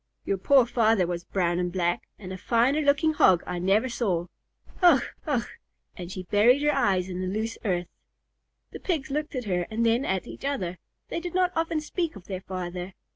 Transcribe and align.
Your 0.25 0.39
poor 0.39 0.65
father 0.65 1.05
was 1.05 1.25
brown 1.25 1.59
and 1.59 1.71
black, 1.71 2.07
and 2.17 2.33
a 2.33 2.37
finer 2.39 2.81
looking 2.81 3.13
Hog 3.13 3.43
I 3.45 3.59
never 3.59 3.87
saw. 3.87 4.25
Ugh! 4.81 5.03
Ugh!" 5.27 5.45
And 5.95 6.11
she 6.11 6.23
buried 6.23 6.63
her 6.63 6.73
eyes 6.73 7.07
in 7.07 7.21
the 7.21 7.27
loose 7.27 7.59
earth. 7.63 7.85
The 8.71 8.79
Pigs 8.79 9.11
looked 9.11 9.35
at 9.35 9.45
her 9.45 9.67
and 9.69 9.85
then 9.85 10.03
at 10.03 10.25
each 10.25 10.43
other. 10.43 10.79
They 11.09 11.19
did 11.19 11.35
not 11.35 11.51
often 11.55 11.81
speak 11.81 12.15
of 12.15 12.25
their 12.25 12.41
father. 12.41 12.95